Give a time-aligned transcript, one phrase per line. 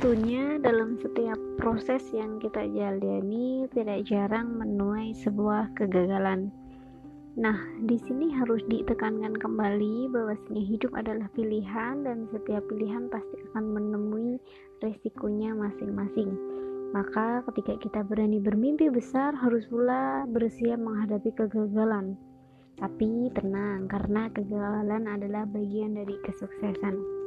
[0.00, 6.48] Tentunya dalam setiap proses yang kita jalani tidak jarang menuai sebuah kegagalan.
[7.36, 13.76] Nah, di sini harus ditekankan kembali bahwa hidup adalah pilihan dan setiap pilihan pasti akan
[13.76, 14.40] menemui
[14.80, 16.32] resikonya masing-masing.
[16.96, 22.16] Maka ketika kita berani bermimpi besar harus pula bersiap menghadapi kegagalan.
[22.80, 27.19] Tapi tenang, karena kegagalan adalah bagian dari kesuksesan.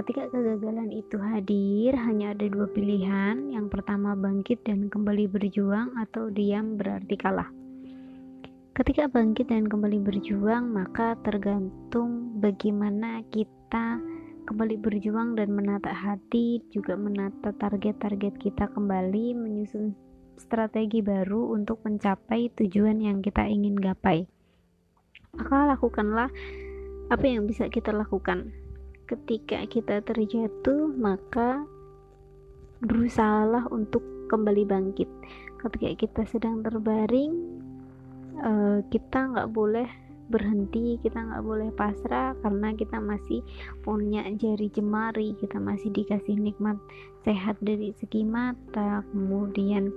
[0.00, 3.52] Ketika kegagalan itu hadir, hanya ada dua pilihan.
[3.52, 7.52] Yang pertama bangkit dan kembali berjuang atau diam berarti kalah.
[8.72, 14.00] Ketika bangkit dan kembali berjuang, maka tergantung bagaimana kita
[14.48, 19.92] kembali berjuang dan menata hati, juga menata target-target kita kembali, menyusun
[20.40, 24.24] strategi baru untuk mencapai tujuan yang kita ingin gapai.
[25.36, 26.32] Maka lakukanlah
[27.12, 28.69] apa yang bisa kita lakukan
[29.10, 31.66] ketika kita terjatuh maka
[32.78, 35.10] berusahalah untuk kembali bangkit.
[35.58, 37.34] Ketika kita sedang terbaring
[38.38, 39.90] uh, kita nggak boleh
[40.30, 43.42] berhenti kita nggak boleh pasrah karena kita masih
[43.82, 46.78] punya jari jemari kita masih dikasih nikmat
[47.26, 49.90] sehat dari segi mata kemudian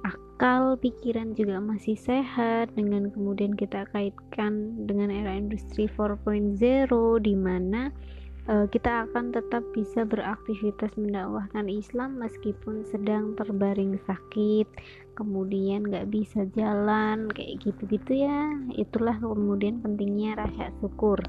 [0.00, 6.56] akal pikiran juga masih sehat dengan kemudian kita kaitkan dengan era industri 4.0
[7.20, 7.92] di mana
[8.50, 14.66] kita akan tetap bisa beraktivitas mendakwahkan Islam meskipun sedang terbaring sakit
[15.14, 18.50] kemudian nggak bisa jalan kayak gitu-gitu ya.
[18.74, 21.20] Itulah kemudian pentingnya rasa syukur.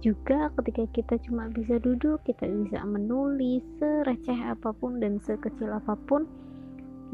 [0.00, 5.96] Juga ketika kita cuma bisa duduk kita bisa menulis sereceh apa pun dan sekecil apa
[6.08, 6.24] pun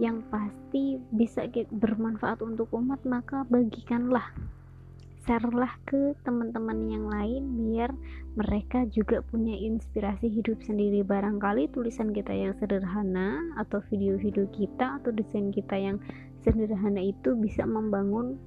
[0.00, 4.32] yang pasti bisa bermanfaat untuk umat maka bagikanlah
[5.30, 7.94] share-lah ke teman-teman yang lain biar
[8.34, 11.06] mereka juga punya inspirasi hidup sendiri.
[11.06, 16.02] Barangkali tulisan kita yang sederhana atau video-video kita atau desain kita yang
[16.42, 18.42] sederhana itu bisa membangun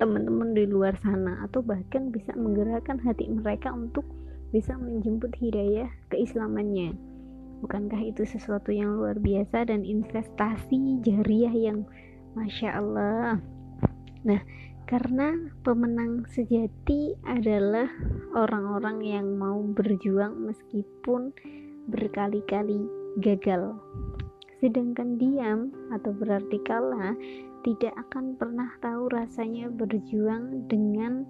[0.00, 4.08] teman-teman di luar sana atau bahkan bisa menggerakkan hati mereka untuk
[4.56, 6.96] bisa menjemput hidayah keislamannya.
[7.60, 11.84] Bukankah itu sesuatu yang luar biasa dan investasi jariah yang
[12.32, 13.44] masya Allah.
[14.24, 14.40] Nah
[14.86, 15.34] karena
[15.66, 17.90] pemenang sejati adalah
[18.38, 21.34] orang-orang yang mau berjuang meskipun
[21.90, 22.86] berkali-kali
[23.18, 23.74] gagal.
[24.62, 27.18] Sedangkan diam atau berarti kalah
[27.66, 31.26] tidak akan pernah tahu rasanya berjuang dengan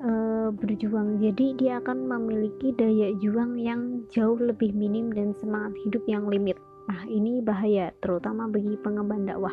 [0.00, 1.20] uh, berjuang.
[1.20, 6.56] Jadi dia akan memiliki daya juang yang jauh lebih minim dan semangat hidup yang limit.
[6.88, 9.52] Nah, ini bahaya terutama bagi pengemban dakwah.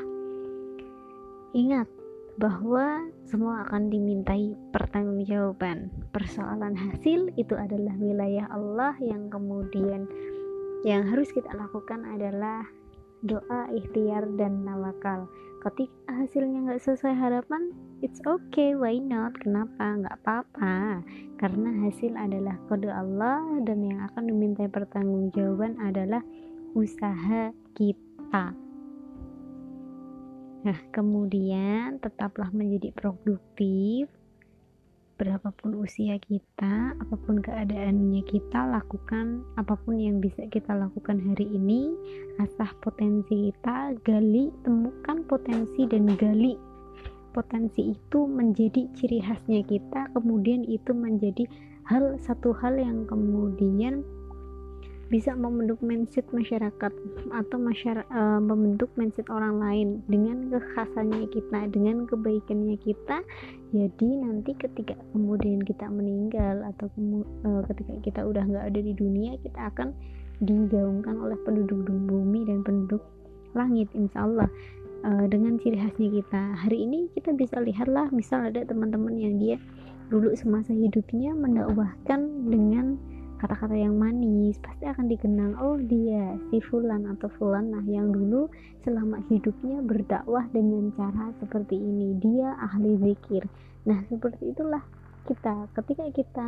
[1.53, 1.85] Ingat,
[2.41, 5.89] bahwa semua akan dimintai pertanggungjawaban.
[6.09, 10.09] Persoalan hasil itu adalah wilayah Allah yang kemudian
[10.83, 12.67] yang harus kita lakukan adalah
[13.23, 15.25] doa, ikhtiar, dan nawakal.
[15.63, 17.71] Ketika hasilnya nggak sesuai harapan,
[18.03, 19.31] it's okay, why not?
[19.39, 19.95] Kenapa?
[19.95, 20.99] Nggak apa-apa.
[21.39, 26.19] Karena hasil adalah kode Allah dan yang akan dimintai pertanggungjawaban adalah
[26.75, 28.62] usaha kita.
[30.63, 34.07] Nah, kemudian tetaplah menjadi produktif.
[35.13, 41.45] Berapapun usia kita, apa pun keadaannya kita lakukan apa pun yang bisa kita lakukan hari
[41.53, 41.93] ini.
[42.41, 46.57] Asah potensi kita, gali, temukan potensi dan gali
[47.33, 51.49] potensi itu menjadi ciri khasnya kita, kemudian itu menjadi
[51.89, 54.05] hal satu hal yang kemudian
[55.13, 56.89] bisa membentuk mindset masyarakat
[57.29, 60.01] atau masyarakat uh, membentuk mindset orang lain.
[60.09, 63.21] Dengan kekhasannya kita dengan kebaikannya kita
[63.69, 66.89] jadi nanti ketika kemudian kita meninggal atau
[67.45, 69.93] uh, ketika kita udah nggak ada di dunia kita akan
[70.41, 73.05] digaungkan oleh penduduk bumi dan penduduk
[73.53, 74.49] langit insya Allah.
[75.03, 76.41] Uh, dengan ciri khasnya kita.
[76.63, 79.59] Hari ini kita bisa lihatlah misal ada teman-teman yang dia
[80.07, 82.95] dulu semasa hidupnya mendakwahkan dengan
[83.43, 88.47] kata-kata yang manis pasti akan dikenal oh dia si fulan atau fulanah yang dulu
[88.87, 92.15] selama hidupnya berdakwah dengan cara seperti ini.
[92.23, 93.43] Dia ahli zikir.
[93.83, 94.79] Nah seperti itulah
[95.27, 95.67] kita.
[95.75, 96.47] Ketika kita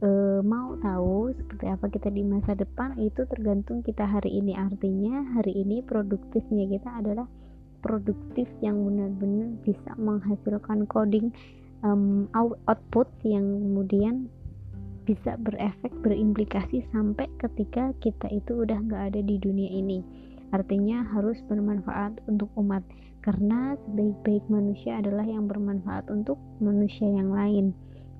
[0.00, 0.08] e,
[0.40, 4.56] mau tahu seperti apa kita di masa depan itu tergantung kita hari ini.
[4.56, 7.28] Artinya hari ini produktifnya kita adalah
[7.84, 11.36] produktif yang benar-benar bisa menghasilkan coding
[11.84, 12.32] um,
[12.64, 14.32] output yang kemudian
[15.06, 20.00] bisa berefek berimplikasi sampai ketika kita itu udah nggak ada di dunia ini.
[20.50, 22.82] Artinya harus bermanfaat untuk umat
[23.22, 27.70] karena sebaik-baik manusia adalah yang bermanfaat untuk manusia yang lain.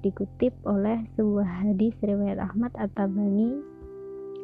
[0.01, 3.81] Dikutip oleh sebuah hadis riwayat Ahmad At-Tabani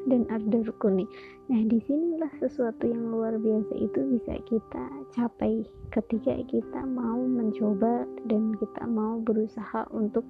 [0.06, 1.04] dan ada rukuni
[1.46, 4.84] nah di sinilah sesuatu yang luar biasa itu bisa kita
[5.14, 10.26] capai ketika kita mau mencoba dan kita mau berusaha untuk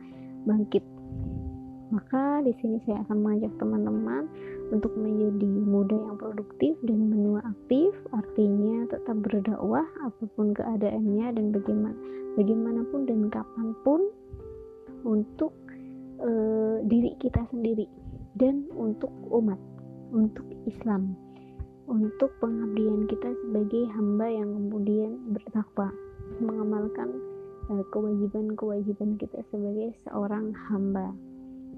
[0.48, 0.84] bangkit
[1.94, 4.26] maka di sini saya akan mengajak teman-teman
[4.74, 7.94] untuk menjadi muda yang produktif dan menua aktif.
[8.10, 11.96] Artinya tetap berdakwah apa pun keadaannya dan bagaimana
[12.34, 14.00] bagaimanapun dan kapan pun
[15.06, 15.54] untuk
[16.18, 16.30] e,
[16.90, 17.86] diri kita sendiri
[18.36, 19.58] dan untuk umat
[20.10, 21.14] untuk Islam
[21.86, 25.94] untuk pengabdian kita sebagai hamba yang kemudian bertakwa
[26.42, 27.14] mengamalkan
[27.70, 31.14] eh, kewajiban-kewajiban kita sebagai seorang hamba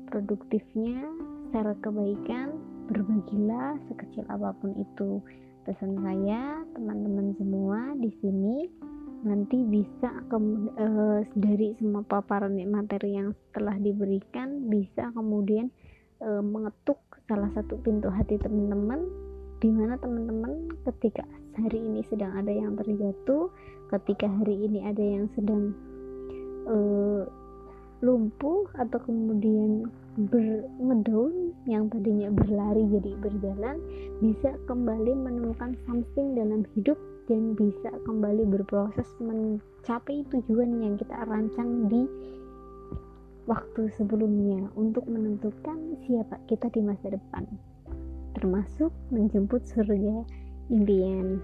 [0.09, 1.05] produktifnya
[1.49, 2.57] secara kebaikan
[2.89, 5.21] berbagilah sekecil apa pun itu.
[5.69, 8.65] Pesan saya teman-teman semua di sini
[9.27, 10.37] nanti bisa ke,
[10.79, 15.69] uh, dari semua paparan materi yang telah diberikan bisa kemudian
[16.23, 16.97] uh, mengetuk
[17.27, 19.05] salah satu pintu hati teman-teman
[19.59, 21.27] di mana teman-teman ketika
[21.59, 23.51] hari ini sedang ada yang terjatuh
[23.91, 25.75] ketika hari ini ada yang sedang
[26.71, 27.27] uh,
[27.99, 29.91] lumpuh atau kemudian
[30.31, 33.79] berngedown yang tadinya berlari jadi berjalan
[34.23, 41.91] bisa kembali menemukan something dalam hidup dan bisa kembali berproses mencapai tujuan yang kita rancang
[41.91, 42.07] di
[43.51, 47.47] waktu sebelumnya untuk menentukan siapa kita di masa depan
[48.39, 50.23] termasuk menjemput surga
[50.71, 51.43] impian